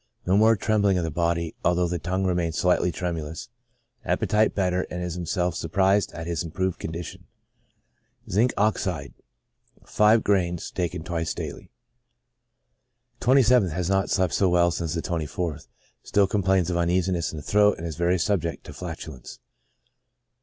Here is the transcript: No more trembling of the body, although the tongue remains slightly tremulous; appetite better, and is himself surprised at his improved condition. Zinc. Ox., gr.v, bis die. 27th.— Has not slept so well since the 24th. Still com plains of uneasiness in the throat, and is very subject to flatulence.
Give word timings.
No 0.25 0.35
more 0.35 0.55
trembling 0.55 0.97
of 0.97 1.03
the 1.03 1.11
body, 1.11 1.53
although 1.63 1.87
the 1.87 1.99
tongue 1.99 2.23
remains 2.25 2.57
slightly 2.57 2.91
tremulous; 2.91 3.49
appetite 4.03 4.55
better, 4.55 4.87
and 4.89 5.03
is 5.03 5.13
himself 5.13 5.53
surprised 5.53 6.11
at 6.13 6.25
his 6.25 6.43
improved 6.43 6.79
condition. 6.79 7.27
Zinc. 8.27 8.51
Ox., 8.57 8.85
gr.v, 8.85 9.09
bis 9.83 10.71
die. 10.71 11.69
27th.— 13.21 13.69
Has 13.73 13.89
not 13.91 14.09
slept 14.09 14.33
so 14.33 14.49
well 14.49 14.71
since 14.71 14.95
the 14.95 15.03
24th. 15.03 15.67
Still 16.01 16.25
com 16.25 16.41
plains 16.41 16.71
of 16.71 16.77
uneasiness 16.77 17.31
in 17.31 17.37
the 17.37 17.43
throat, 17.43 17.77
and 17.77 17.85
is 17.85 17.95
very 17.95 18.17
subject 18.17 18.63
to 18.63 18.73
flatulence. 18.73 19.37